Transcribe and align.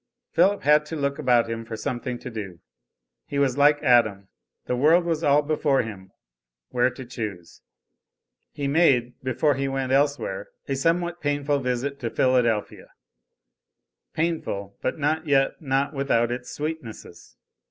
Philip 0.31 0.63
had 0.63 0.87
to 0.87 0.95
look 0.95 1.19
about 1.19 1.47
him 1.47 1.63
for 1.63 1.77
something 1.77 2.17
to 2.17 2.31
do; 2.31 2.59
he 3.27 3.37
was 3.37 3.55
like 3.55 3.83
Adam; 3.83 4.29
the 4.65 4.75
world 4.75 5.05
was 5.05 5.23
all 5.23 5.43
before 5.43 5.83
him 5.83 6.11
whereto 6.71 7.03
choose. 7.05 7.61
He 8.51 8.67
made, 8.67 9.13
before 9.21 9.53
he 9.53 9.67
went 9.67 9.91
elsewhere, 9.91 10.47
a 10.67 10.73
somewhat 10.75 11.21
painful 11.21 11.59
visit 11.59 11.99
to 11.99 12.09
Philadelphia, 12.09 12.87
painful 14.15 14.75
but 14.81 14.97
yet 15.27 15.61
not 15.61 15.93
without 15.93 16.31
its 16.31 16.49
sweetnesses. 16.49 17.37